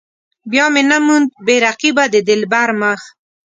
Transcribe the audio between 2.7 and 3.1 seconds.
مخ.